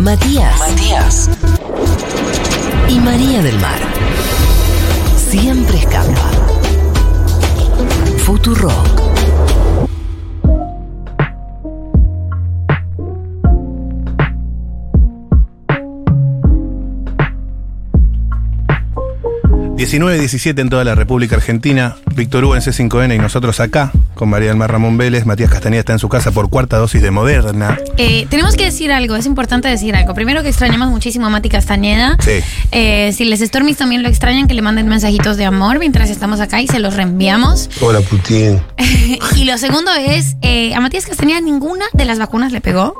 Matías. 0.00 0.58
Matías. 0.58 1.30
Y 2.88 2.98
María 3.00 3.42
del 3.42 3.58
Mar. 3.58 3.78
Siempre 5.28 5.76
escapa. 5.76 6.30
Futuro. 8.24 8.70
19-17 19.80 20.60
en 20.60 20.68
toda 20.68 20.84
la 20.84 20.94
República 20.94 21.36
Argentina. 21.36 21.96
Víctor 22.14 22.44
Hugo 22.44 22.54
en 22.54 22.60
C5N 22.60 23.14
y 23.14 23.18
nosotros 23.18 23.60
acá, 23.60 23.90
con 24.14 24.28
María 24.28 24.48
del 24.48 24.58
Mar 24.58 24.70
Ramón 24.70 24.98
Vélez. 24.98 25.24
Matías 25.24 25.50
Castañeda 25.50 25.80
está 25.80 25.94
en 25.94 25.98
su 25.98 26.10
casa 26.10 26.32
por 26.32 26.50
cuarta 26.50 26.76
dosis 26.76 27.00
de 27.00 27.10
Moderna. 27.10 27.78
Eh, 27.96 28.26
tenemos 28.28 28.56
que 28.56 28.66
decir 28.66 28.92
algo, 28.92 29.16
es 29.16 29.24
importante 29.24 29.68
decir 29.68 29.96
algo. 29.96 30.12
Primero 30.12 30.42
que 30.42 30.50
extrañamos 30.50 30.90
muchísimo 30.90 31.28
a 31.28 31.30
Mati 31.30 31.48
Castañeda. 31.48 32.18
Sí. 32.22 32.40
Eh, 32.72 33.14
si 33.14 33.24
les 33.24 33.40
Stormies 33.40 33.78
también 33.78 34.02
lo 34.02 34.10
extrañan, 34.10 34.48
que 34.48 34.52
le 34.52 34.60
manden 34.60 34.86
mensajitos 34.86 35.38
de 35.38 35.46
amor 35.46 35.78
mientras 35.78 36.10
estamos 36.10 36.40
acá 36.40 36.60
y 36.60 36.66
se 36.66 36.78
los 36.78 36.94
reenviamos. 36.94 37.70
Hola, 37.80 38.02
Putin. 38.02 38.60
y 39.36 39.44
lo 39.44 39.56
segundo 39.56 39.90
es, 39.94 40.36
eh, 40.42 40.74
a 40.74 40.80
Matías 40.80 41.06
Castañeda 41.06 41.40
ninguna 41.40 41.86
de 41.94 42.04
las 42.04 42.18
vacunas 42.18 42.52
le 42.52 42.60
pegó. 42.60 42.94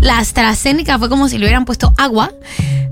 La 0.00 0.16
AstraZeneca 0.16 0.98
fue 0.98 1.10
como 1.10 1.28
si 1.28 1.36
le 1.36 1.44
hubieran 1.44 1.66
puesto 1.66 1.92
agua. 1.98 2.32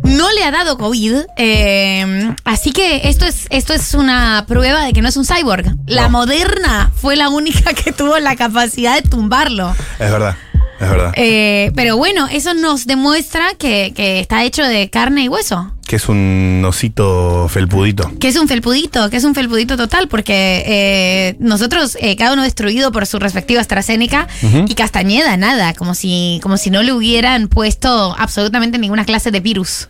No 0.04 0.30
le 0.32 0.44
ha 0.44 0.50
dado 0.50 0.76
COVID. 0.78 1.14
eh, 1.36 2.34
así 2.44 2.72
que 2.72 3.08
esto 3.08 3.24
es, 3.26 3.46
esto 3.50 3.72
es 3.72 3.94
una 3.94 4.44
prueba 4.48 4.84
de 4.84 4.92
que 4.92 5.02
no 5.02 5.08
es 5.08 5.16
un 5.16 5.24
cyborg. 5.24 5.74
La 5.86 6.08
Moderna 6.08 6.90
fue 6.94 7.16
la 7.16 7.28
única 7.28 7.72
que 7.74 7.92
tuvo 7.92 8.18
la 8.18 8.36
capacidad 8.36 9.00
de 9.00 9.08
tumbarlo. 9.08 9.74
Es 9.98 10.10
verdad, 10.10 10.36
es 10.80 10.90
verdad. 10.90 11.12
Eh, 11.16 11.72
pero 11.74 11.96
bueno, 11.96 12.28
eso 12.30 12.54
nos 12.54 12.86
demuestra 12.86 13.54
que, 13.58 13.92
que 13.94 14.20
está 14.20 14.44
hecho 14.44 14.64
de 14.64 14.90
carne 14.90 15.24
y 15.24 15.28
hueso. 15.28 15.72
Que 15.90 15.96
es 15.96 16.08
un 16.08 16.62
osito 16.64 17.48
felpudito. 17.48 18.12
Que 18.20 18.28
es 18.28 18.36
un 18.36 18.46
felpudito, 18.46 19.10
que 19.10 19.16
es 19.16 19.24
un 19.24 19.34
felpudito 19.34 19.76
total, 19.76 20.06
porque 20.06 20.62
eh, 20.64 21.36
nosotros, 21.40 21.98
eh, 22.00 22.14
cada 22.14 22.32
uno 22.32 22.44
destruido 22.44 22.92
por 22.92 23.06
su 23.06 23.18
respectiva 23.18 23.60
AstraZeneca 23.60 24.28
y 24.68 24.72
Castañeda, 24.76 25.36
nada, 25.36 25.74
como 25.74 25.96
si, 25.96 26.38
como 26.44 26.58
si 26.58 26.70
no 26.70 26.84
le 26.84 26.92
hubieran 26.92 27.48
puesto 27.48 28.14
absolutamente 28.16 28.78
ninguna 28.78 29.04
clase 29.04 29.32
de 29.32 29.40
virus. 29.40 29.88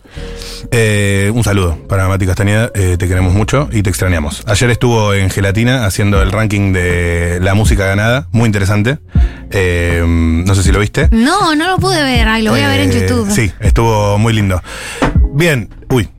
Eh, 0.71 1.31
un 1.35 1.43
saludo 1.43 1.77
para 1.87 2.07
Mati 2.07 2.25
Castañeda, 2.25 2.71
eh, 2.73 2.95
te 2.97 3.07
queremos 3.07 3.35
mucho 3.35 3.69
y 3.71 3.83
te 3.83 3.91
extrañamos. 3.91 4.41
Ayer 4.47 4.71
estuvo 4.71 5.13
en 5.13 5.29
Gelatina 5.29 5.85
haciendo 5.85 6.23
el 6.23 6.31
ranking 6.31 6.73
de 6.73 7.37
la 7.43 7.53
música 7.53 7.85
ganada, 7.85 8.27
muy 8.31 8.47
interesante. 8.47 8.97
No 9.51 10.55
sé 10.55 10.63
si 10.63 10.71
lo 10.71 10.79
viste. 10.79 11.09
No, 11.11 11.53
no 11.53 11.67
lo 11.67 11.77
pude 11.77 12.01
ver, 12.01 12.27
ay, 12.27 12.41
lo 12.41 12.49
voy 12.49 12.61
a 12.61 12.69
ver 12.69 12.79
en 12.79 12.91
YouTube. 12.91 13.29
Sí, 13.29 13.51
estuvo 13.59 14.17
muy 14.17 14.33
lindo. 14.33 14.63
Bien, 15.33 15.69
uy, 15.89 16.09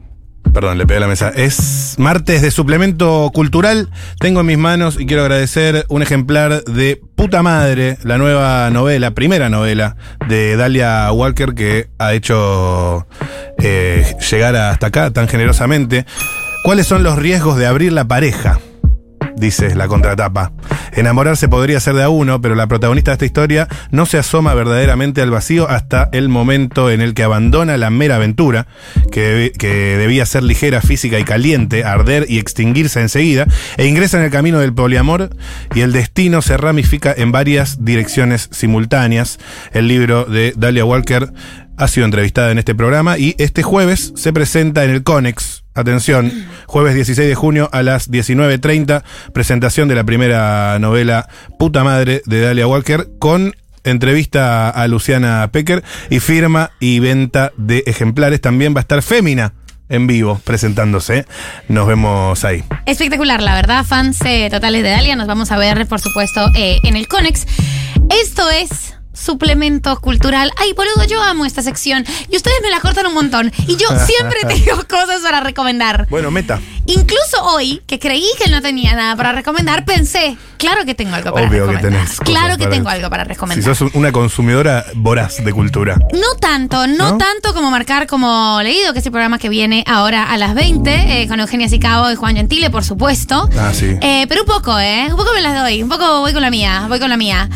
perdón, 0.54 0.78
le 0.78 0.86
pegué 0.86 0.98
la 0.98 1.06
mesa. 1.06 1.30
Es 1.34 1.96
martes 1.98 2.40
de 2.40 2.50
suplemento 2.50 3.30
cultural. 3.34 3.90
Tengo 4.18 4.40
en 4.40 4.46
mis 4.46 4.58
manos 4.58 4.98
y 4.98 5.06
quiero 5.06 5.22
agradecer 5.22 5.84
un 5.88 6.02
ejemplar 6.02 6.64
de 6.64 7.00
Puta 7.14 7.42
Madre, 7.42 7.98
la 8.04 8.16
nueva 8.16 8.70
novela, 8.70 9.12
primera 9.12 9.50
novela 9.50 9.96
de 10.28 10.56
Dalia 10.56 11.12
Walker 11.12 11.54
que 11.54 11.88
ha 11.98 12.14
hecho 12.14 13.06
eh, 13.58 14.16
llegar 14.30 14.56
hasta 14.56 14.86
acá 14.86 15.10
tan 15.10 15.28
generosamente. 15.28 16.06
¿Cuáles 16.64 16.86
son 16.86 17.02
los 17.02 17.18
riesgos 17.18 17.58
de 17.58 17.66
abrir 17.66 17.92
la 17.92 18.06
pareja? 18.06 18.60
Dice 19.36 19.74
la 19.74 19.88
contratapa. 19.88 20.52
Enamorarse 20.92 21.48
podría 21.48 21.80
ser 21.80 21.94
de 21.94 22.02
a 22.02 22.08
uno, 22.08 22.40
pero 22.40 22.54
la 22.54 22.66
protagonista 22.66 23.10
de 23.10 23.14
esta 23.14 23.24
historia 23.24 23.68
no 23.90 24.06
se 24.06 24.18
asoma 24.18 24.54
verdaderamente 24.54 25.22
al 25.22 25.30
vacío 25.30 25.68
hasta 25.68 26.08
el 26.12 26.28
momento 26.28 26.90
en 26.90 27.00
el 27.00 27.14
que 27.14 27.22
abandona 27.22 27.76
la 27.76 27.90
mera 27.90 28.16
aventura, 28.16 28.66
que, 29.10 29.52
que 29.58 29.96
debía 29.96 30.26
ser 30.26 30.42
ligera, 30.42 30.80
física 30.80 31.18
y 31.18 31.24
caliente, 31.24 31.84
arder 31.84 32.26
y 32.28 32.38
extinguirse 32.38 33.00
enseguida, 33.00 33.46
e 33.76 33.86
ingresa 33.86 34.18
en 34.18 34.24
el 34.24 34.30
camino 34.30 34.58
del 34.58 34.74
poliamor 34.74 35.30
y 35.74 35.80
el 35.80 35.92
destino 35.92 36.42
se 36.42 36.56
ramifica 36.56 37.14
en 37.16 37.32
varias 37.32 37.84
direcciones 37.84 38.48
simultáneas. 38.52 39.38
El 39.72 39.88
libro 39.88 40.24
de 40.24 40.54
Dalia 40.56 40.84
Walker 40.84 41.32
ha 41.76 41.88
sido 41.88 42.04
entrevistada 42.04 42.50
en 42.50 42.58
este 42.58 42.74
programa 42.74 43.18
y 43.18 43.34
este 43.38 43.62
jueves 43.62 44.12
se 44.16 44.32
presenta 44.32 44.84
en 44.84 44.90
el 44.90 45.02
Conex. 45.02 45.61
Atención, 45.74 46.30
jueves 46.66 46.94
16 46.94 47.28
de 47.28 47.34
junio 47.34 47.70
a 47.72 47.82
las 47.82 48.10
19.30, 48.10 49.02
presentación 49.32 49.88
de 49.88 49.94
la 49.94 50.04
primera 50.04 50.78
novela 50.78 51.28
Puta 51.58 51.82
Madre 51.82 52.20
de 52.26 52.42
Dalia 52.42 52.66
Walker 52.66 53.08
con 53.18 53.54
entrevista 53.84 54.68
a 54.68 54.86
Luciana 54.86 55.48
Pecker 55.50 55.82
y 56.10 56.20
firma 56.20 56.72
y 56.78 56.98
venta 57.00 57.52
de 57.56 57.84
ejemplares. 57.86 58.40
También 58.40 58.74
va 58.74 58.80
a 58.80 58.82
estar 58.82 59.02
Fémina 59.02 59.54
en 59.88 60.06
vivo 60.06 60.40
presentándose. 60.44 61.26
Nos 61.68 61.86
vemos 61.86 62.44
ahí. 62.44 62.64
Espectacular, 62.86 63.42
la 63.42 63.54
verdad, 63.54 63.84
fans 63.84 64.20
eh, 64.24 64.48
totales 64.50 64.82
de 64.82 64.90
Dalia. 64.90 65.16
Nos 65.16 65.26
vamos 65.26 65.52
a 65.52 65.56
ver, 65.56 65.86
por 65.86 66.00
supuesto, 66.00 66.48
eh, 66.54 66.78
en 66.82 66.96
el 66.96 67.08
Conex. 67.08 67.46
Esto 68.10 68.50
es 68.50 68.94
suplemento 69.12 69.98
cultural. 70.00 70.52
Ay, 70.56 70.72
boludo, 70.72 71.04
yo 71.04 71.22
amo 71.22 71.44
esta 71.44 71.62
sección. 71.62 72.04
Y 72.30 72.36
ustedes 72.36 72.56
me 72.62 72.70
la 72.70 72.80
cortan 72.80 73.06
un 73.06 73.14
montón. 73.14 73.52
Y 73.66 73.76
yo 73.76 73.86
siempre 74.06 74.40
tengo 74.48 74.82
cosas 74.88 75.20
para 75.22 75.40
recomendar. 75.40 76.06
Bueno, 76.10 76.30
meta. 76.30 76.60
Incluso 76.86 77.42
hoy, 77.44 77.80
que 77.86 77.98
creí 78.00 78.26
que 78.42 78.50
no 78.50 78.60
tenía 78.60 78.94
nada 78.96 79.14
para 79.14 79.30
recomendar, 79.30 79.84
pensé, 79.84 80.36
claro 80.58 80.84
que 80.84 80.96
tengo 80.96 81.14
algo 81.14 81.32
para 81.32 81.46
Obvio 81.48 81.68
que 81.68 81.76
tenés. 81.76 82.18
claro 82.18 82.58
que 82.58 82.66
tengo 82.66 82.88
algo 82.88 83.08
para 83.08 83.22
Si 83.22 83.28
recomendar. 83.28 83.76
sos 83.76 83.94
una 83.94 84.10
consumidora 84.10 84.84
voraz 84.96 85.44
de 85.44 85.52
cultura. 85.52 85.96
No 86.12 86.34
tanto, 86.40 86.88
no, 86.88 87.12
¿No? 87.12 87.18
tanto 87.18 87.54
como 87.54 87.70
marcar 87.70 88.08
como 88.08 88.60
leído, 88.64 88.92
que 88.92 88.98
es 88.98 89.06
el 89.06 89.12
programa 89.12 89.38
que 89.38 89.48
viene 89.48 89.84
ahora 89.86 90.24
a 90.32 90.36
las 90.38 90.54
20, 90.54 91.22
eh, 91.22 91.28
con 91.28 91.38
Eugenia 91.38 91.68
Sicabo 91.68 92.10
y 92.10 92.16
Juan 92.16 92.34
Gentile, 92.34 92.68
por 92.70 92.82
supuesto. 92.84 93.48
Ah, 93.56 93.70
sí. 93.72 93.96
Eh, 94.00 94.26
pero 94.28 94.40
un 94.42 94.48
poco, 94.48 94.76
¿eh? 94.80 95.06
Un 95.08 95.16
poco 95.16 95.30
me 95.34 95.40
las 95.40 95.54
doy, 95.62 95.84
un 95.84 95.88
poco 95.88 96.18
voy 96.20 96.32
con 96.32 96.42
la 96.42 96.50
mía, 96.50 96.86
voy 96.88 96.98
con 96.98 97.10
la 97.10 97.16
mía. 97.16 97.48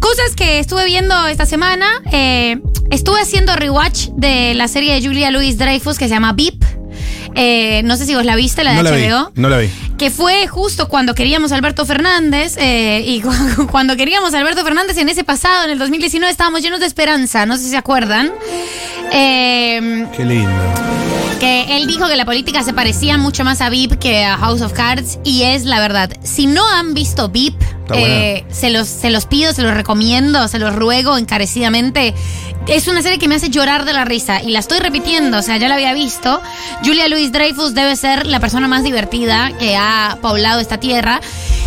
Cosas 0.00 0.34
que 0.36 0.58
estuve 0.58 0.84
viendo 0.84 0.93
esta 1.02 1.44
semana. 1.44 1.86
eh, 2.12 2.60
estuve 2.90 3.20
haciendo 3.20 3.56
rewatch 3.56 4.08
de 4.10 4.54
la 4.54 4.68
serie 4.68 4.94
de 4.94 5.04
Julia 5.04 5.30
Louis 5.32 5.58
Dreyfus 5.58 5.98
que 5.98 6.04
se 6.06 6.14
llama 6.14 6.32
Beep. 6.34 6.62
Eh, 7.34 7.82
no 7.84 7.96
sé 7.96 8.06
si 8.06 8.14
vos 8.14 8.24
la 8.24 8.36
viste, 8.36 8.62
la 8.62 8.70
de 8.70 8.76
No 8.76 8.82
la 8.84 8.90
vi. 8.92 9.06
HBO 9.08 9.32
No 9.34 9.48
la 9.48 9.58
vi. 9.58 9.68
que 9.98 10.10
fue 10.12 10.46
justo 10.46 10.86
cuando 10.88 11.16
queríamos 11.16 11.50
a 11.50 11.56
Alberto 11.56 11.84
Fernández 11.84 12.56
eh, 12.58 13.02
y 13.04 13.20
cu- 13.56 13.66
cuando 13.72 13.96
queríamos 13.96 14.34
a 14.34 14.38
Alberto 14.38 14.62
Fernández 14.62 14.96
en 14.98 15.08
ese 15.08 15.24
pasado, 15.24 15.64
en 15.64 15.70
el 15.72 15.78
2019, 15.80 16.30
estábamos 16.30 16.62
llenos 16.62 16.78
de 16.78 16.86
esperanza, 16.86 17.44
no 17.44 17.56
sé 17.56 17.64
si 17.64 17.70
se 17.70 17.76
acuerdan. 17.76 18.30
Eh, 19.10 20.06
Qué 20.16 20.24
lindo. 20.24 20.50
que 21.40 21.76
él 21.76 21.88
dijo 21.88 22.06
que 22.06 22.14
la 22.14 22.24
política 22.24 22.62
se 22.62 22.72
parecía 22.72 23.18
mucho 23.18 23.42
más 23.44 23.60
a 23.60 23.68
VIP 23.68 23.98
que 23.98 24.24
a 24.24 24.36
House 24.36 24.60
of 24.60 24.72
Cards 24.72 25.18
y 25.24 25.42
es 25.42 25.64
la 25.64 25.80
verdad. 25.80 26.10
Si 26.22 26.46
no 26.46 26.68
han 26.68 26.94
visto 26.94 27.28
VIP, 27.30 27.60
eh, 27.94 28.44
se, 28.50 28.70
los, 28.70 28.88
se 28.88 29.10
los 29.10 29.26
pido, 29.26 29.52
se 29.52 29.62
los 29.62 29.74
recomiendo, 29.74 30.46
se 30.48 30.58
los 30.58 30.74
ruego 30.74 31.16
encarecidamente. 31.18 32.14
Es 32.66 32.88
una 32.88 33.02
serie 33.02 33.18
que 33.18 33.28
me 33.28 33.34
hace 33.34 33.50
llorar 33.50 33.84
de 33.84 33.92
la 33.92 34.04
risa 34.04 34.42
y 34.42 34.50
la 34.50 34.58
estoy 34.60 34.78
repitiendo, 34.78 35.38
o 35.38 35.42
sea, 35.42 35.58
ya 35.58 35.68
la 35.68 35.74
había 35.74 35.92
visto. 35.92 36.40
Julia 36.84 37.08
Louis 37.08 37.30
Dreyfus 37.30 37.74
debe 37.74 37.94
ser 37.96 38.26
la 38.26 38.40
persona 38.40 38.68
más 38.68 38.82
divertida 38.84 39.52
que 39.58 39.76
ha 39.76 40.16
poblado 40.22 40.60
esta 40.60 40.78
tierra. 40.78 41.20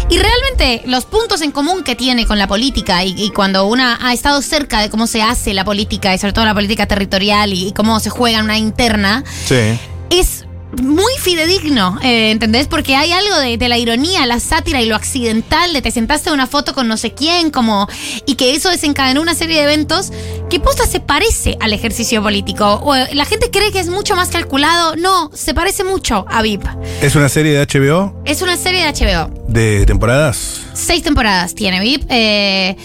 Y 0.10 0.18
realmente 0.18 0.82
los 0.86 1.04
puntos 1.06 1.42
en 1.42 1.52
común 1.52 1.84
que 1.84 1.96
tiene 1.96 2.26
con 2.26 2.40
la 2.40 2.48
política 2.48 3.04
y, 3.04 3.14
y 3.22 3.30
cuando 3.32 3.66
una 3.68 4.00
ha 4.02 4.14
estado 4.14 4.42
cerca 4.42 4.80
de 4.80 4.90
cómo 4.90 5.06
se 5.06 5.22
hace 5.22 5.54
la 5.54 5.66
política 5.66 6.16
y 6.16 6.18
sobre 6.18 6.32
todo 6.34 6.46
la 6.46 6.54
política 6.54 6.86
territorial 6.88 7.54
y, 7.54 7.68
y 7.68 7.72
cómo 7.74 8.00
se 8.00 8.10
juega 8.10 8.40
en 8.40 8.46
una 8.46 8.58
interna, 8.58 9.24
Sí. 9.46 9.78
es 10.10 10.37
muy 10.82 11.12
fidedigno, 11.20 12.00
eh, 12.04 12.32
¿entendés? 12.32 12.68
Porque 12.68 12.96
hay 12.96 13.12
algo 13.12 13.38
de, 13.40 13.58
de 13.58 13.70
la 13.70 13.78
ironía, 13.78 14.26
la 14.26 14.40
sátira 14.40 14.82
y 14.82 14.86
lo 14.88 14.96
accidental 14.96 15.74
de 15.74 15.82
te 15.82 15.92
sentaste 15.92 16.30
a 16.30 16.34
una 16.34 16.48
foto 16.48 16.74
con 16.74 16.88
no 16.88 16.98
sé 16.98 17.14
quién, 17.14 17.52
como 17.52 17.88
y 18.26 18.36
que 18.36 18.56
eso 18.56 18.70
desencadenó 18.70 19.22
una 19.22 19.34
serie 19.36 19.58
de 19.58 19.64
eventos 19.64 20.12
que 20.50 20.60
posta 20.60 20.86
se 20.86 21.00
parece 21.00 21.58
al 21.60 21.74
ejercicio 21.74 22.22
político. 22.22 22.66
O, 22.84 22.96
eh, 22.96 23.10
la 23.14 23.26
gente 23.26 23.50
cree 23.52 23.72
que 23.72 23.80
es 23.80 23.90
mucho 23.90 24.16
más 24.16 24.30
calculado, 24.30 24.96
no, 24.96 25.30
se 25.34 25.54
parece 25.54 25.84
mucho 25.84 26.26
a 26.30 26.42
VIP. 26.42 26.64
Es 27.02 27.16
una 27.16 27.30
serie 27.30 27.54
de 27.54 27.66
HBO 27.66 28.22
Es 28.26 28.42
una 28.42 28.58
serie 28.58 28.84
de 28.86 28.92
HBO. 28.94 29.30
de 29.48 29.86
temporadas. 29.86 30.62
Seis 30.74 31.04
temporadas 31.04 31.56
tiene 31.56 31.80
VIP. 31.80 32.06
eh, 32.10 32.76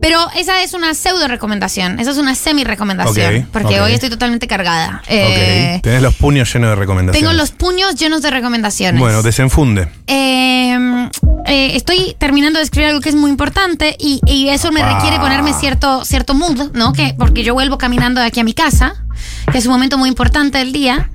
pero 0.00 0.26
esa 0.36 0.62
es 0.62 0.72
una 0.74 0.94
pseudo 0.94 1.28
recomendación. 1.28 2.00
Esa 2.00 2.10
es 2.12 2.16
una 2.18 2.34
semi 2.34 2.64
recomendación. 2.64 3.48
Porque 3.52 3.80
hoy 3.80 3.92
estoy 3.92 4.10
totalmente 4.10 4.46
cargada. 4.46 5.02
Eh. 5.08 5.80
Tenés 5.82 6.02
los 6.02 6.14
puños 6.14 6.52
llenos 6.52 6.70
de 6.70 6.76
recomendaciones. 6.76 7.20
Tengo 7.28 7.32
los 7.38 7.50
puños 7.50 7.94
llenos 7.96 8.22
de 8.22 8.30
recomendaciones. 8.30 9.00
Bueno, 9.00 9.22
desenfunde. 9.22 9.88
Eh, 10.06 11.08
eh, 11.46 11.72
estoy 11.76 12.16
terminando 12.18 12.58
de 12.58 12.64
escribir 12.64 12.88
algo 12.88 13.00
que 13.00 13.08
es 13.10 13.14
muy 13.14 13.30
importante 13.30 13.96
y, 13.98 14.20
y 14.26 14.48
eso 14.48 14.72
me 14.72 14.82
Ah. 14.82 14.94
requiere 14.94 15.18
ponerme 15.18 15.52
cierto, 15.52 16.04
cierto 16.04 16.34
mood, 16.34 16.72
¿no? 16.72 16.92
Que, 16.92 17.14
porque 17.18 17.44
yo 17.44 17.54
vuelvo 17.54 17.78
caminando 17.78 18.20
de 18.20 18.26
aquí 18.26 18.40
a 18.40 18.44
mi 18.44 18.54
casa, 18.54 19.04
que 19.52 19.58
es 19.58 19.66
un 19.66 19.72
momento 19.72 19.98
muy 19.98 20.08
importante 20.08 20.58
del 20.58 20.72
día. 20.72 21.10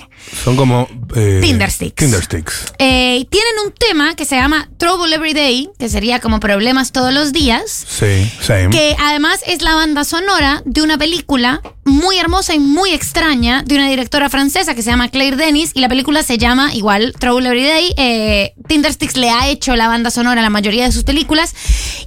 Son 0.43 0.55
como. 0.55 0.87
eh, 1.15 1.39
Tinder 1.41 1.71
sticks. 1.71 1.95
Tinder 1.95 2.23
sticks. 2.23 2.73
Eh, 2.79 3.25
tienen 3.29 3.53
un 3.65 3.71
tema 3.71 4.15
que 4.15 4.25
se 4.25 4.35
llama 4.35 4.69
Trouble 4.77 5.15
Every 5.15 5.33
Day, 5.33 5.69
que 5.79 5.87
sería 5.89 6.19
como 6.19 6.39
problemas 6.39 6.91
todos 6.91 7.13
los 7.13 7.31
días. 7.31 7.85
Sí, 7.87 8.29
same. 8.41 8.69
Que 8.69 8.95
además 8.99 9.39
es 9.47 9.61
la 9.61 9.73
banda 9.75 10.03
sonora 10.03 10.61
de 10.65 10.81
una 10.81 10.97
película 10.97 11.61
muy 11.85 12.17
hermosa 12.17 12.53
y 12.53 12.59
muy 12.59 12.91
extraña 12.91 13.63
de 13.65 13.75
una 13.75 13.87
directora 13.89 14.29
francesa 14.29 14.75
que 14.75 14.81
se 14.81 14.89
llama 14.89 15.07
Claire 15.07 15.37
Denis 15.37 15.71
y 15.73 15.79
la 15.79 15.87
película 15.87 16.21
se 16.21 16.37
llama 16.37 16.73
igual 16.75 17.13
Trouble 17.17 17.47
Every 17.47 17.63
Day. 17.63 17.93
Eh, 17.97 18.53
Tindersticks 18.67 19.15
le 19.15 19.29
ha 19.29 19.47
hecho 19.47 19.75
la 19.77 19.87
banda 19.87 20.11
sonora 20.11 20.41
a 20.41 20.43
la 20.43 20.49
mayoría 20.49 20.83
de 20.83 20.91
sus 20.91 21.03
películas 21.03 21.53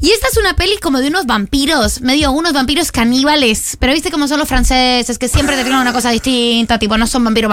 y 0.03 0.11
esta 0.11 0.29
es 0.29 0.37
una 0.37 0.55
peli 0.55 0.77
como 0.83 1.01
de 1.01 1.09
unos 1.09 1.25
vampiros, 1.25 2.03
medio 2.03 2.31
unos 2.33 2.53
vampiros 2.53 2.93
caníbales, 2.93 3.79
pero 3.81 3.95
viste 3.95 4.11
cómo 4.11 4.29
son 4.29 4.39
los 4.39 4.49
franceses 4.49 5.19
que 5.19 5.29
siempre 5.29 5.57
te 5.57 5.63
tienen 5.63 5.81
una 5.81 5.95
cosa 5.95 6.11
distinta, 6.11 6.79
tipo 6.79 6.99
no 6.99 7.07
son 7.07 7.25
vampiros 7.25 7.49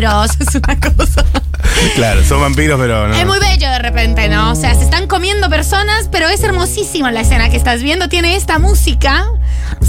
vampiros, 0.00 0.30
es 0.40 0.54
una 0.54 0.78
cosa. 0.80 1.24
Claro, 1.94 2.24
son 2.24 2.40
vampiros, 2.40 2.78
pero 2.78 3.08
no. 3.08 3.14
Es 3.14 3.26
muy 3.26 3.38
bello 3.38 3.70
de 3.70 3.78
repente, 3.78 4.28
¿no? 4.28 4.52
O 4.52 4.54
sea, 4.54 4.74
se 4.74 4.84
están 4.84 5.06
comiendo 5.06 5.48
personas, 5.48 6.08
pero 6.10 6.28
es 6.28 6.42
hermosísima 6.42 7.12
la 7.12 7.20
escena 7.20 7.50
que 7.50 7.56
estás 7.56 7.82
viendo. 7.82 8.08
Tiene 8.08 8.36
esta 8.36 8.58
música. 8.58 9.26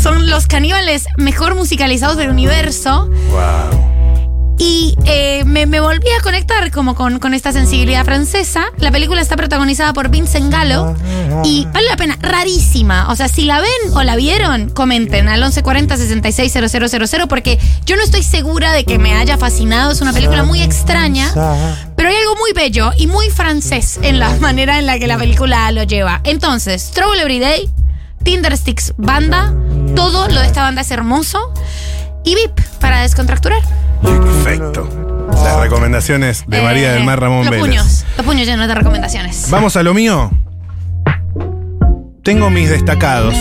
Son 0.02 0.30
los 0.30 0.48
caníbales 0.48 1.06
mejor 1.18 1.56
musicalizados 1.56 2.18
del 2.18 2.30
universo. 2.30 3.10
Wow. 3.32 3.99
Y 4.62 4.98
eh, 5.06 5.46
me, 5.46 5.66
me 5.66 5.80
volví 5.80 6.10
a 6.20 6.22
conectar 6.22 6.70
como 6.72 6.94
con, 6.94 7.20
con 7.20 7.34
esta 7.34 7.54
sensibilidad 7.54 8.04
francesa. 8.04 8.66
La 8.78 8.92
película 8.92 9.22
está 9.22 9.38
protagonizada 9.38 9.94
por 9.94 10.10
Vincent 10.10 10.52
Gallo 10.52 10.96
y 11.46 11.66
vale 11.74 11.88
la 11.88 11.96
pena, 11.96 12.18
rarísima. 12.20 13.10
O 13.10 13.16
sea, 13.16 13.30
si 13.30 13.46
la 13.46 13.62
ven 13.62 13.94
o 13.94 14.04
la 14.04 14.18
vieron, 14.18 14.70
comenten 14.70 15.30
al 15.30 15.40
1140 15.40 15.96
660000 15.96 17.28
porque 17.30 17.58
yo 17.86 17.96
no 17.96 18.04
estoy 18.04 18.22
segura 18.22 18.74
de 18.74 18.84
que 18.84 19.00
me 19.00 19.14
haya 19.14 19.38
fascinado. 19.38 19.92
Es 19.92 20.02
una 20.02 20.12
película 20.12 20.44
muy 20.44 20.62
extraña, 20.62 21.32
pero 21.96 22.10
hay 22.10 22.16
algo 22.18 22.36
muy 22.36 22.52
bello 22.54 22.92
y 22.98 23.08
muy 23.08 23.30
francés 23.30 23.98
en 24.04 24.20
la 24.20 24.30
manera 24.36 24.78
en 24.78 24.86
la 24.86 25.00
que 25.00 25.08
la 25.08 25.18
película 25.18 25.72
lo 25.72 25.84
lleva. 25.84 26.20
Entonces, 26.26 26.92
Trouble 26.92 27.22
Every 27.22 27.40
Day, 27.40 27.70
Tinder 28.24 28.58
Sticks 28.58 28.94
Banda, 28.98 29.54
todo 29.96 30.28
lo 30.28 30.42
de 30.42 30.48
esta 30.48 30.64
banda 30.64 30.82
es 30.82 30.92
hermoso. 30.92 31.54
Y 32.26 32.36
VIP 32.36 32.60
para 32.82 33.02
descontracturar. 33.04 33.62
Perfecto. 34.02 34.88
Las 35.44 35.60
recomendaciones 35.62 36.44
de 36.48 36.62
María 36.62 36.92
Eh, 36.92 36.94
del 36.96 37.04
Mar 37.04 37.20
Ramón 37.20 37.42
los 37.46 37.50
Vélez. 37.52 37.66
Puños, 37.68 38.06
los 38.18 38.26
puños 38.26 38.48
llenos 38.48 38.68
de 38.68 38.76
recomendaciones. 38.76 39.48
Vamos 39.50 39.76
a 39.76 39.84
lo 39.84 39.94
mío. 39.94 40.32
Tengo 42.24 42.50
mis 42.50 42.70
destacados. 42.70 43.36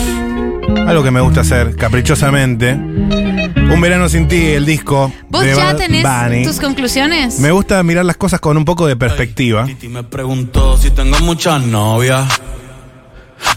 Algo 0.86 1.02
que 1.02 1.10
me 1.10 1.20
gusta 1.20 1.40
hacer 1.40 1.76
caprichosamente. 1.76 2.72
Un 2.74 3.80
verano 3.80 4.08
sin 4.08 4.28
ti, 4.28 4.46
el 4.46 4.64
disco. 4.66 5.12
¿Vos 5.28 5.42
de 5.42 5.54
ya 5.54 5.64
Bad 5.72 5.76
tenés 5.76 6.02
Bunny. 6.04 6.44
tus 6.44 6.60
conclusiones? 6.60 7.38
Me 7.40 7.50
gusta 7.50 7.82
mirar 7.82 8.04
las 8.04 8.16
cosas 8.16 8.40
con 8.40 8.56
un 8.56 8.64
poco 8.64 8.86
de 8.86 8.96
perspectiva. 8.96 9.64
Titi 9.66 9.88
me 9.88 10.04
preguntó 10.04 10.76
si 10.78 10.90
tengo 10.90 11.18
muchas 11.20 11.62
novias. 11.62 12.26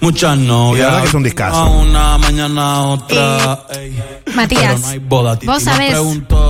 Muchas 0.01 0.38
novias. 0.38 0.78
Y 0.78 0.81
la 0.81 0.86
verdad 0.88 1.01
que 1.04 1.07
es 1.10 1.13
un 1.13 1.24
discazo. 1.24 1.56
A 1.57 1.69
Una 1.69 2.18
mañana 2.18 2.81
otra. 2.83 3.66
ey. 3.75 4.01
Matías, 4.33 4.62
Pero 4.63 4.78
no 4.80 4.88
hay 4.88 5.00
boda. 5.00 5.36
Titi 5.36 5.48
vos 5.48 5.63
sabés 5.63 5.95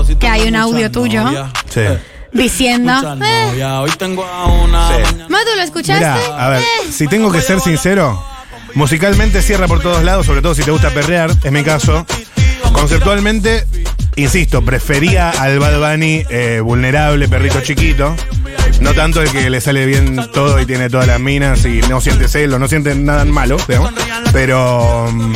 si 0.08 0.16
que 0.16 0.28
hay 0.28 0.48
un 0.48 0.56
audio 0.56 0.90
tuyo. 0.92 1.26
Sí. 1.70 1.82
diciendo. 2.34 2.94
Eh, 2.94 3.46
novias. 3.48 3.72
Hoy 3.80 3.92
tengo 3.98 4.26
a 4.26 4.46
una. 4.46 4.88
Sí. 4.90 5.02
mañana- 5.04 5.28
Matu, 5.30 5.50
¿lo 5.58 5.62
escuchaste? 5.64 6.06
Mira, 6.06 6.46
a 6.46 6.50
ver, 6.50 6.62
Eh, 6.62 6.92
si 6.92 7.08
tengo 7.08 7.32
que 7.32 7.42
ser 7.42 7.60
sincero, 7.60 8.24
musicalmente 8.74 9.42
cierra 9.42 9.68
por 9.68 9.82
todos 9.82 10.04
lados, 10.04 10.26
sobre 10.26 10.42
todo 10.42 10.56
si 10.56 10.64
te 10.64 10.72
gusta 10.72 10.90
perrear, 10.92 11.32
es 11.44 11.52
mi 11.52 11.64
caso. 11.64 12.06
Conceptualmente, 12.72 13.68
insisto, 14.16 14.62
prefería 14.64 15.30
al 15.32 15.60
Bad 15.60 15.80
Bunny 15.80 16.24
eh, 16.30 16.62
vulnerable, 16.64 17.28
perrito 17.28 17.62
chiquito. 17.62 18.16
No 18.82 18.94
tanto 18.94 19.22
el 19.22 19.32
que 19.32 19.50
le 19.50 19.62
sale 19.62 19.86
bien 19.86 20.30
todo 20.34 20.60
y 20.60 20.66
tiene 20.66 20.90
todas 20.90 21.08
las 21.08 21.20
minas 21.20 21.64
y 21.66 21.80
no 21.82 22.02
siente 22.02 22.28
celo, 22.28 22.60
no 22.60 22.68
siente 22.68 22.94
nada 22.96 23.24
malo, 23.26 23.58
digamos. 23.68 23.94
Pero. 24.34 25.08
mm, 25.12 25.34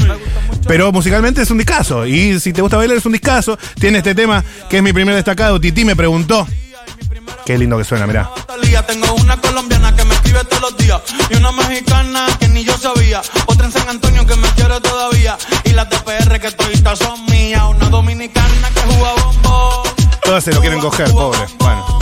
Pero 0.68 0.92
musicalmente 0.92 1.42
es 1.44 1.51
un 1.51 1.59
discazo. 1.59 2.06
Y 2.07 2.39
si 2.39 2.51
te 2.51 2.62
gusta 2.62 2.77
bailar 2.77 2.97
es 2.97 3.06
un 3.06 3.12
discazo. 3.13 3.57
Tiene 3.80 4.00
este 4.00 4.15
tema 4.15 4.44
que 4.69 4.77
es 4.77 4.83
mi 4.83 4.92
primer 4.94 5.15
destacado. 5.15 5.62
Titi 5.62 5.86
me 5.86 5.95
preguntó. 5.95 6.47
Qué 7.45 7.57
lindo 7.57 7.77
que 7.77 7.83
suena, 7.83 8.07
mirá. 8.07 8.30
Tengo 8.88 9.13
una 9.15 9.38
colombiana 9.39 9.95
que 9.95 10.03
me 10.03 10.13
escribe 10.15 10.44
todos 10.45 10.62
los 10.71 10.77
días. 10.77 11.01
Y 11.30 11.36
una 11.36 11.51
mexicana 11.51 12.25
que 12.39 12.48
ni 12.48 12.63
yo 12.65 12.75
sabía. 12.77 13.21
Otra 13.45 13.68
en 13.68 13.71
San 13.71 13.88
Antonio 13.88 14.25
que 14.25 14.36
me 14.36 14.48
quiere 14.50 14.80
todavía. 14.81 15.38
Y 15.63 15.69
las 15.69 15.89
de 15.89 15.98
PR 16.00 16.39
que 16.39 16.51
toditas 16.51 17.00
son 17.00 17.24
mías. 17.27 17.63
Una 17.69 17.89
dominicana 17.89 18.69
que 18.74 18.81
juega 18.81 19.13
bombón. 19.24 19.88
Todas 20.24 20.44
se 20.44 20.51
lo 20.53 20.62
quieren 20.62 20.80
coger, 20.80 21.09
pobre. 21.12 21.39
Bueno. 21.59 22.00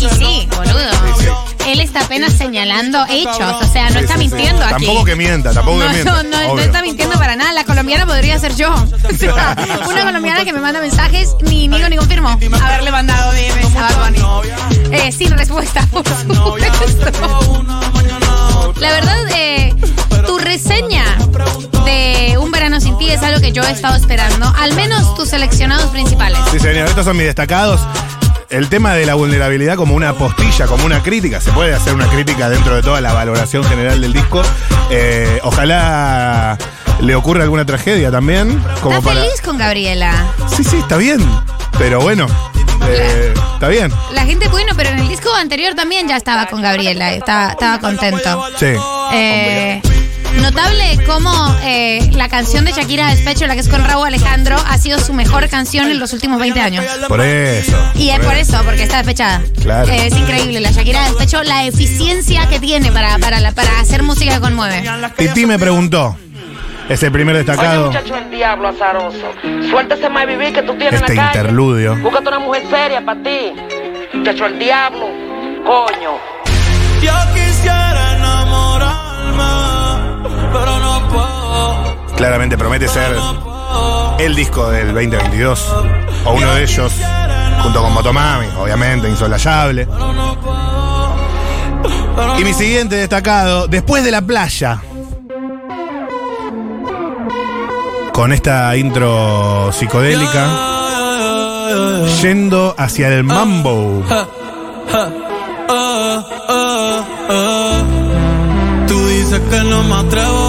Y 0.00 0.08
sí, 0.10 0.48
Él 1.66 1.80
está 1.80 2.00
apenas 2.00 2.32
señalando 2.32 3.04
hechos, 3.10 3.56
o 3.60 3.72
sea, 3.72 3.90
no 3.90 3.98
Sí, 3.98 4.04
está 4.04 4.14
sí, 4.16 4.22
sí. 4.22 4.28
mintiendo 4.28 4.64
aquí. 4.64 4.86
Tampoco 4.86 5.04
que 5.04 5.16
mienta, 5.16 5.52
tampoco 5.52 5.78
no, 5.78 5.86
que 5.86 5.92
mienta. 5.92 6.22
No, 6.22 6.30
no, 6.30 6.54
no 6.54 6.60
está 6.60 6.80
mintiendo 6.82 7.18
para 7.18 7.36
nada. 7.36 7.52
La 7.52 7.64
colombiana 7.64 8.06
podría 8.06 8.38
ser 8.38 8.54
yo. 8.56 8.72
O 9.08 9.16
sea, 9.16 9.56
una 9.88 10.04
colombiana 10.04 10.44
que 10.44 10.52
me 10.52 10.60
manda 10.60 10.80
mensajes, 10.80 11.34
ni 11.42 11.68
niego 11.68 11.88
ni 11.88 11.96
confirmo 11.96 12.28
haberle 12.62 12.90
mandado 12.90 13.32
DMs 13.32 13.76
a 13.76 14.04
Bunny. 14.04 14.18
Eh, 14.92 15.12
sin 15.12 15.30
respuesta, 15.36 15.86
por 15.92 16.06
supuesto. 16.06 16.58
La 18.80 18.90
verdad, 18.90 19.18
eh, 19.34 19.74
tu 20.26 20.38
reseña 20.38 21.04
de 21.84 22.36
Un 22.38 22.50
Verano 22.50 22.80
Sin 22.80 22.96
Ti 22.98 23.10
es 23.10 23.22
algo 23.22 23.40
que 23.40 23.52
yo 23.52 23.62
he 23.64 23.70
estado 23.70 23.96
esperando. 23.96 24.52
Al 24.56 24.74
menos 24.74 25.14
tus 25.14 25.28
seleccionados 25.30 25.86
principales. 25.90 26.38
Sí, 26.50 26.58
señor, 26.60 26.88
estos 26.88 27.04
son 27.04 27.16
mis 27.16 27.26
destacados. 27.26 27.80
El 28.50 28.70
tema 28.70 28.94
de 28.94 29.04
la 29.04 29.14
vulnerabilidad 29.14 29.76
como 29.76 29.94
una 29.94 30.14
postilla, 30.14 30.66
como 30.66 30.86
una 30.86 31.02
crítica. 31.02 31.38
Se 31.40 31.52
puede 31.52 31.74
hacer 31.74 31.94
una 31.94 32.06
crítica 32.08 32.48
dentro 32.48 32.76
de 32.76 32.82
toda 32.82 33.00
la 33.02 33.12
valoración 33.12 33.62
general 33.64 34.00
del 34.00 34.14
disco. 34.14 34.40
Eh, 34.90 35.38
ojalá 35.42 36.56
le 37.00 37.14
ocurra 37.14 37.42
alguna 37.42 37.66
tragedia 37.66 38.10
también. 38.10 38.58
Como 38.80 38.96
¿Estás 38.96 39.04
para. 39.04 39.20
feliz 39.20 39.40
con 39.42 39.58
Gabriela? 39.58 40.32
Sí, 40.56 40.64
sí, 40.64 40.76
está 40.78 40.96
bien. 40.96 41.20
Pero 41.78 42.00
bueno, 42.00 42.26
eh, 42.88 43.34
está 43.52 43.68
bien. 43.68 43.92
La 44.12 44.24
gente, 44.24 44.48
bueno, 44.48 44.72
pero 44.74 44.88
en 44.90 45.00
el 45.00 45.08
disco 45.08 45.28
anterior 45.34 45.74
también 45.74 46.08
ya 46.08 46.16
estaba 46.16 46.46
con 46.46 46.62
Gabriela, 46.62 47.12
estaba, 47.12 47.50
estaba 47.50 47.78
contento. 47.80 48.46
Sí. 48.58 48.74
Eh, 49.12 49.82
notable 50.40 50.98
cómo 51.06 51.30
eh, 51.62 52.10
la 52.14 52.28
canción 52.28 52.64
de 52.64 52.72
Shakira 52.72 53.08
Despecho, 53.10 53.46
la 53.46 53.54
que 53.54 53.60
es 53.60 53.68
con 53.68 53.84
Raúl 53.84 54.06
Alejandro, 54.06 54.56
ha 54.68 54.78
sido 54.78 54.98
su 54.98 55.12
mejor 55.12 55.48
canción 55.48 55.90
en 55.90 55.98
los 55.98 56.12
últimos 56.12 56.38
20 56.40 56.60
años. 56.60 56.84
Por 57.08 57.20
eso. 57.20 57.76
Y 57.94 58.10
es 58.10 58.18
por 58.20 58.34
eso, 58.36 58.60
porque 58.64 58.82
está 58.84 58.98
despechada. 58.98 59.42
Claro. 59.62 59.88
Eh, 59.88 60.06
es 60.06 60.16
increíble, 60.16 60.60
la 60.60 60.70
Shakira 60.70 61.04
Despecho, 61.04 61.42
la 61.42 61.64
eficiencia 61.64 62.46
que 62.48 62.58
tiene 62.60 62.90
para, 62.92 63.18
para, 63.18 63.40
la- 63.40 63.52
para 63.52 63.80
hacer 63.80 64.02
música 64.02 64.34
que 64.34 64.40
conmueve. 64.40 64.82
Titi 65.16 65.46
me 65.46 65.58
preguntó. 65.58 66.16
Es 66.88 67.02
el 67.02 67.12
primer 67.12 67.34
Oye, 67.36 67.44
destacado. 67.44 67.86
muchacho, 67.88 68.16
el 68.16 68.30
diablo 68.30 68.68
azaroso. 68.68 69.30
Suéltese 69.68 70.08
más 70.08 70.26
vivir 70.26 70.54
que 70.54 70.62
tú 70.62 70.74
tienes 70.78 70.94
Este 71.00 71.12
en 71.12 71.16
la 71.18 71.24
calle. 71.26 71.38
interludio. 71.40 71.96
Búscate 71.96 72.28
una 72.28 72.38
mujer 72.38 72.62
seria 72.70 73.04
para 73.04 73.22
ti. 73.22 73.52
Muchacho, 74.14 74.46
el 74.46 74.58
diablo. 74.58 75.06
Coño. 75.66 76.12
Claramente 82.18 82.58
promete 82.58 82.88
ser 82.88 83.16
el 84.18 84.34
disco 84.34 84.68
del 84.70 84.92
2022. 84.92 85.74
O 86.24 86.32
uno 86.32 86.52
de 86.52 86.64
ellos. 86.64 86.92
Junto 87.62 87.80
con 87.80 87.94
Motomami, 87.94 88.48
obviamente, 88.60 89.08
insolayable. 89.08 89.86
Y 92.38 92.44
mi 92.44 92.52
siguiente 92.52 92.96
destacado, 92.96 93.68
después 93.68 94.02
de 94.02 94.10
la 94.10 94.20
playa. 94.20 94.82
Con 98.12 98.32
esta 98.32 98.76
intro 98.76 99.70
psicodélica, 99.72 100.48
yendo 102.20 102.74
hacia 102.76 103.08
el 103.08 103.22
mambo. 103.22 104.02
Tú 108.88 109.06
dices 109.06 109.40
que 109.50 109.60
no 109.62 109.84
me 109.84 109.94
atrevo. 109.94 110.47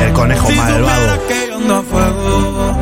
El 0.00 0.12
conejo 0.12 0.48
Si 0.48 0.54
malvado. 0.54 0.78
supieras 0.88 1.18
que 1.28 1.48
yo 1.48 1.56
ando 1.56 1.74
a 1.76 1.82
fuego. 1.82 2.76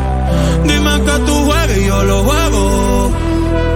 Dime 0.64 1.04
que 1.04 1.18
tú 1.26 1.44
juegues 1.44 1.78
y 1.78 1.86
yo 1.86 2.02
lo 2.04 2.22
juego. 2.24 3.12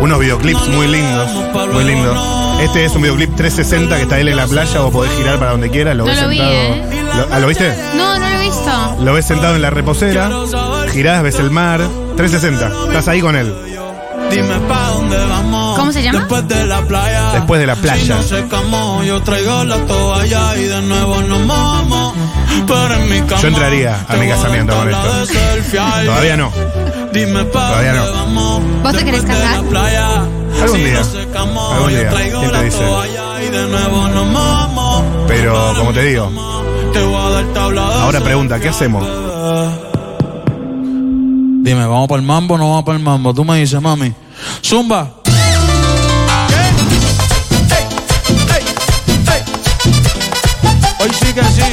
Unos 0.00 0.18
videoclips 0.18 0.68
muy 0.68 0.86
lindos, 0.88 1.30
muy 1.72 1.84
lindos. 1.84 2.16
Este 2.62 2.84
es 2.84 2.94
un 2.94 3.02
videoclip 3.02 3.34
360 3.36 3.96
que 3.96 4.02
está 4.02 4.18
él 4.18 4.28
en 4.28 4.36
la 4.36 4.46
playa, 4.46 4.80
vos 4.80 4.92
podés 4.92 5.12
girar 5.16 5.38
para 5.38 5.52
donde 5.52 5.70
quieras, 5.70 5.96
lo 5.96 6.04
No 6.04 6.10
ves 6.10 6.22
lo 6.22 6.28
vi, 6.28 6.36
sentado. 6.36 6.54
¿eh? 6.54 7.02
Lo, 7.16 7.34
ah, 7.34 7.38
¿lo 7.38 7.46
viste? 7.46 7.74
No, 7.96 8.18
no 8.18 8.28
lo 8.28 8.36
he 8.36 8.40
visto. 8.42 8.96
Lo 9.00 9.12
ves 9.14 9.24
sentado 9.26 9.56
en 9.56 9.62
la 9.62 9.70
reposera, 9.70 10.30
girás, 10.92 11.22
ves 11.22 11.38
el 11.38 11.50
mar, 11.50 11.80
360, 12.16 12.86
estás 12.88 13.08
ahí 13.08 13.20
con 13.20 13.36
él. 13.36 13.54
Dime 14.30 14.60
pa' 14.68 14.88
dónde 14.90 15.16
vamos. 15.16 15.78
¿Cómo 15.78 15.90
se 15.92 16.02
llama? 16.02 16.18
Después 16.20 16.46
de 16.48 16.66
la 16.66 16.82
playa. 16.82 17.32
Después 17.32 17.60
de 17.60 17.66
la 17.66 17.76
playa. 17.76 18.02
Si 18.02 18.08
no 18.10 18.22
secamos, 18.22 19.04
yo 19.06 19.20
traigo 19.22 19.64
la 19.64 19.76
toalla 19.86 20.56
y 20.56 20.64
de 20.64 20.82
nuevo 20.82 21.20
nos 21.22 21.40
Yo 23.40 23.48
entraría 23.48 24.04
a 24.08 24.16
mi 24.16 24.28
casamiento 24.28 24.76
con 24.76 24.88
esto. 24.90 25.26
Todavía 26.04 26.36
no. 26.36 26.52
Todavía 27.52 27.92
no. 27.94 28.60
¿Vos 28.82 28.96
te 28.96 29.04
querés 29.04 29.22
casar? 29.22 29.56
Algún 29.56 30.84
día. 30.84 31.02
Algún 31.36 31.90
yo 31.90 31.96
día. 31.96 32.10
traigo 32.10 32.40
¿Quién 32.40 32.50
te 32.50 32.56
la 32.56 32.62
dice? 32.62 32.84
Pero, 35.28 35.74
como 35.76 35.92
te 35.92 36.02
digo, 36.04 36.30
ahora 38.00 38.20
pregunta, 38.20 38.60
¿qué 38.60 38.68
hacemos? 38.68 39.06
Dime, 41.62 41.86
¿vamos 41.86 42.08
para 42.08 42.20
el 42.20 42.26
mambo 42.26 42.54
o 42.54 42.58
no 42.58 42.68
vamos 42.70 42.84
para 42.84 42.98
el 42.98 43.04
mambo? 43.04 43.34
Tú 43.34 43.44
me 43.44 43.58
dices, 43.60 43.80
mami. 43.80 44.12
Zumba. 44.64 45.10
Hoy 51.00 51.10
sí 51.18 51.32
que 51.32 51.44
sí. 51.44 51.69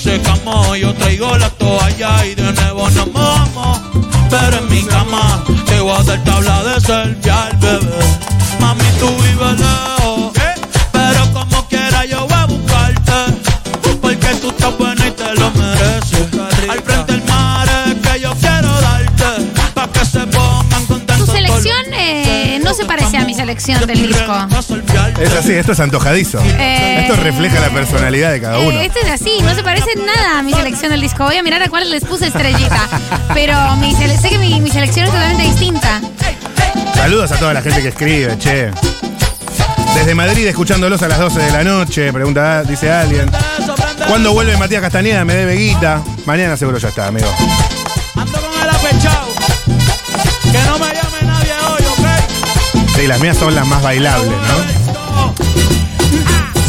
Secamos, 0.00 0.78
yo 0.78 0.94
traigo 0.94 1.36
la 1.36 1.50
toalla 1.50 2.24
y 2.24 2.34
de 2.34 2.52
nuevo 2.52 2.88
nos 2.90 3.12
mojamos. 3.12 3.80
Pero 4.30 4.58
en 4.58 4.68
mi 4.70 4.82
cama 4.82 5.44
te 5.66 5.80
voy 5.80 5.92
a 5.92 6.02
dar 6.02 6.24
tabla 6.24 6.62
de 6.64 6.80
selfie 6.80 7.30
al 7.30 7.56
bebé. 7.58 7.98
Mami, 8.60 8.84
tú 8.98 9.08
vives 9.08 9.60
lejos. 9.60 10.09
No 22.70 22.76
se 22.76 22.84
parece 22.84 23.16
a 23.16 23.24
mi 23.24 23.34
selección 23.34 23.84
del 23.84 24.06
disco. 24.06 24.32
Es 25.20 25.32
así, 25.34 25.54
esto 25.54 25.72
es 25.72 25.80
antojadizo. 25.80 26.38
Eh, 26.56 27.00
Esto 27.00 27.20
refleja 27.20 27.58
la 27.58 27.70
personalidad 27.70 28.30
de 28.30 28.40
cada 28.40 28.60
uno. 28.60 28.70
Eh, 28.80 28.86
este 28.86 29.00
es 29.00 29.10
así, 29.10 29.38
no 29.42 29.52
se 29.56 29.64
parece 29.64 29.96
nada 29.96 30.38
a 30.38 30.42
mi 30.44 30.52
selección 30.52 30.92
del 30.92 31.00
disco. 31.00 31.24
Voy 31.24 31.36
a 31.36 31.42
mirar 31.42 31.60
a 31.64 31.68
cuál 31.68 31.90
les 31.90 32.04
puse 32.04 32.28
estrellita. 32.28 32.88
Pero 33.34 33.56
mi 33.76 33.92
sé 33.92 34.28
que 34.28 34.38
mi, 34.38 34.60
mi 34.60 34.70
selección 34.70 35.06
es 35.06 35.10
totalmente 35.12 35.42
distinta. 35.42 36.00
Saludos 36.94 37.32
a 37.32 37.36
toda 37.38 37.54
la 37.54 37.62
gente 37.62 37.82
que 37.82 37.88
escribe, 37.88 38.38
che. 38.38 38.70
Desde 39.96 40.14
Madrid, 40.14 40.46
escuchándolos 40.46 41.02
a 41.02 41.08
las 41.08 41.18
12 41.18 41.40
de 41.40 41.50
la 41.50 41.64
noche, 41.64 42.12
pregunta, 42.12 42.62
dice 42.62 42.92
alguien. 42.92 43.28
¿Cuándo 44.06 44.32
vuelve 44.32 44.56
Matías 44.56 44.80
Castañeda? 44.80 45.24
Me 45.24 45.34
debe 45.34 45.56
guita. 45.56 46.02
Mañana 46.24 46.56
seguro 46.56 46.78
ya 46.78 46.90
está, 46.90 47.08
amigo. 47.08 47.26
Sí, 53.00 53.06
las 53.06 53.18
mías 53.20 53.36
son 53.38 53.54
las 53.54 53.66
más 53.66 53.82
bailables, 53.82 54.30
¿no? 54.30 55.34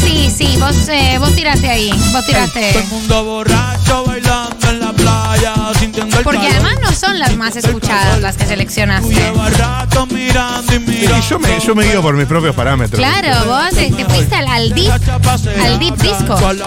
Sí, 0.02 0.30
sí, 0.34 0.56
vos, 0.58 0.88
eh, 0.88 1.18
vos 1.18 1.34
tiraste 1.34 1.68
ahí. 1.68 1.90
Vos 1.90 2.12
Todo 2.12 2.22
tiraste. 2.22 2.78
el 2.78 2.84
mundo 2.88 3.24
borracho 3.24 4.04
bailando 4.06 4.68
en 4.70 4.80
la 4.80 4.92
playa, 4.92 5.54
sintiendo 5.78 6.16
el 6.18 6.24
Porque 6.24 6.38
calor. 6.40 6.54
además 6.54 6.74
no 6.82 6.92
son 6.92 7.18
las 7.18 7.36
más 7.36 7.54
escuchadas 7.56 8.20
las 8.22 8.36
que 8.38 8.46
seleccionaste. 8.46 9.14
llevas 9.14 9.58
rato 9.58 10.06
mirando 10.06 10.74
y 10.74 10.78
mirando. 10.80 11.18
Y 11.18 11.28
yo 11.28 11.38
me, 11.38 11.60
yo 11.60 11.74
me 11.74 11.84
guío 11.84 12.00
por 12.02 12.14
mis 12.14 12.26
propios 12.26 12.54
parámetros. 12.56 12.98
Claro, 12.98 13.44
vos 13.46 13.76
eh, 13.76 13.92
te 13.94 14.04
fuiste 14.06 14.34
al, 14.34 14.46
al 14.48 14.70
deep. 14.74 14.90
al 14.90 15.78
deep 15.78 15.96
disco. 15.98 16.34
Al 16.34 16.58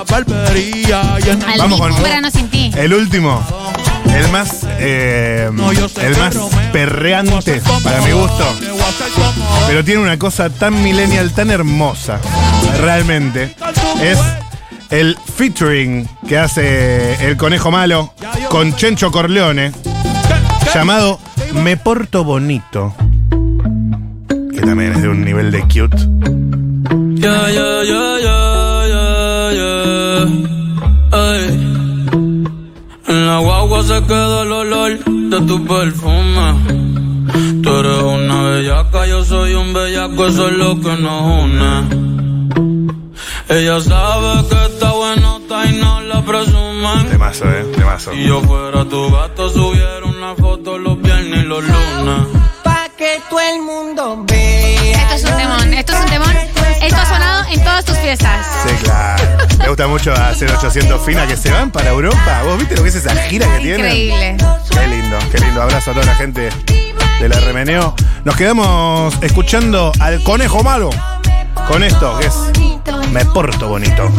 Vamos 1.57 1.79
deep 1.79 1.89
con- 1.95 2.03
verano 2.03 2.29
sin 2.29 2.49
ti. 2.49 2.71
El 2.75 2.93
último, 2.93 3.43
el 4.13 4.29
más, 4.29 4.65
eh, 4.79 5.49
el 6.01 6.17
más 6.17 6.37
perreante 6.71 7.61
para 7.83 8.01
mi 8.01 8.11
gusto. 8.11 8.45
Pero 9.67 9.83
tiene 9.83 10.01
una 10.01 10.17
cosa 10.17 10.49
tan 10.49 10.81
millennial, 10.83 11.31
tan 11.33 11.51
hermosa, 11.51 12.19
realmente. 12.81 13.55
Es 14.01 14.19
el 14.89 15.17
featuring 15.35 16.07
que 16.27 16.37
hace 16.37 17.27
el 17.27 17.37
conejo 17.37 17.71
malo 17.71 18.13
con 18.49 18.75
Chencho 18.75 19.11
Corleone, 19.11 19.71
llamado 20.73 21.19
Me 21.53 21.77
Porto 21.77 22.23
Bonito. 22.23 22.93
Que 24.53 24.61
también 24.61 24.93
es 24.93 25.01
de 25.01 25.09
un 25.09 25.23
nivel 25.23 25.51
de 25.51 25.61
cute. 25.61 25.97
Yeah, 27.15 27.49
yeah, 27.49 27.83
yeah, 27.83 28.44
En 33.25 33.31
la 33.31 33.39
guagua 33.39 33.81
se 33.81 34.03
queda 34.03 34.43
el 34.43 34.51
olor 34.51 34.99
de 35.03 35.41
tu 35.47 35.65
perfume. 35.65 36.47
Tú 37.63 37.69
eres 37.79 38.03
una 38.03 38.43
bellaca, 38.43 39.07
yo 39.07 39.25
soy 39.25 39.55
un 39.55 39.73
bellaco, 39.73 40.27
eso 40.27 40.47
es 40.47 40.53
lo 40.53 40.79
que 40.79 40.95
nos 40.97 41.21
une. 41.43 41.73
Ella 43.49 43.81
sabe 43.81 44.47
que 44.47 44.65
está 44.65 44.91
buenota 44.91 45.65
y 45.65 45.75
no 45.77 46.01
la 46.01 46.21
presumen. 46.21 47.09
Temazo, 47.09 47.45
eh, 47.45 47.65
temazo. 47.75 48.11
Si 48.11 48.27
yo 48.27 48.41
fuera 48.41 48.85
tu 48.85 49.11
gato, 49.11 49.49
subiera 49.49 50.05
una 50.05 50.35
foto 50.35 50.77
los 50.77 51.01
viernes 51.01 51.45
y 51.45 51.47
los 51.47 51.63
lunes. 51.63 52.27
Pa' 52.63 52.89
que 52.95 53.21
todo 53.27 53.39
el 53.39 53.61
mundo 53.63 54.23
vea. 54.27 55.01
Esto 55.01 55.15
es 55.15 55.23
un 55.23 55.37
temón, 55.37 55.73
esto 55.73 55.93
es 55.93 55.99
un 55.99 56.09
temón. 56.11 56.44
Esto 56.85 57.01
ha 57.01 57.05
sonado 57.07 57.45
en 57.49 57.63
todas 57.63 57.83
tus 57.83 57.97
fiestas. 57.97 58.45
Sí, 58.63 58.75
claro. 58.83 59.23
Me 59.57 59.67
gusta 59.69 59.87
mucho 59.87 60.13
hacer 60.13 60.51
800 60.51 61.03
Fina 61.03 61.25
que 61.25 61.35
se 61.35 61.49
van 61.51 61.71
para 61.71 61.89
Europa. 61.89 62.43
¿Vos 62.45 62.59
viste 62.59 62.75
lo 62.75 62.83
que 62.83 62.89
es 62.89 62.95
esa 62.95 63.15
gira 63.23 63.47
que 63.47 63.59
tienen? 63.59 63.85
Increíble. 63.87 64.37
Qué 64.69 64.87
lindo, 64.87 65.17
qué 65.31 65.39
lindo. 65.39 65.63
Abrazo 65.63 65.89
a 65.89 65.93
toda 65.95 66.05
la 66.05 66.13
gente 66.13 66.49
de 67.19 67.29
la 67.29 67.39
Remeneo. 67.39 67.95
Nos 68.23 68.35
quedamos 68.35 69.17
escuchando 69.21 69.91
al 69.99 70.21
conejo 70.21 70.63
malo 70.63 70.91
con 71.67 71.81
esto, 71.81 72.19
que 72.19 72.27
es 72.27 72.35
Me 73.11 73.25
porto 73.25 73.67
bonito. 73.67 74.11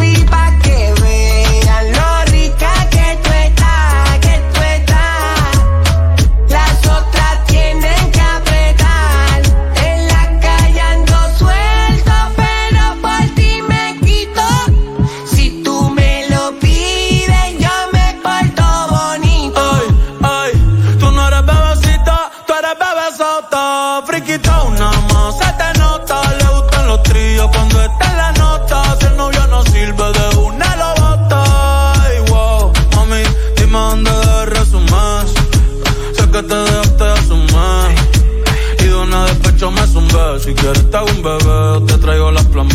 Si 40.46 40.54
quieres 40.54 40.88
te 40.92 40.96
hago 40.96 41.08
un 41.10 41.22
bebé 41.24 41.86
te 41.88 41.98
traigo 41.98 42.30
las 42.30 42.44
plan 42.44 42.68
B. 42.68 42.74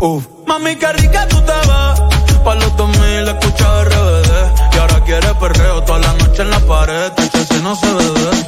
Uf. 0.00 0.24
Mami, 0.46 0.76
qué 0.76 0.92
rica 0.92 1.26
tú 1.26 1.36
te 1.40 1.52
ves. 1.52 2.44
Pa' 2.44 2.54
los 2.54 2.76
2000 2.76 3.28
escucha 3.30 3.82
RBD. 3.82 4.74
Y 4.74 4.78
ahora 4.78 5.04
quiere 5.04 5.34
perreo 5.34 5.82
toda 5.82 5.98
la 5.98 6.12
noche 6.12 6.42
en 6.42 6.50
la 6.50 6.60
pared. 6.60 7.12
Que 7.32 7.44
si 7.44 7.60
no 7.62 7.74
se 7.74 7.92
bebe. 7.92 8.47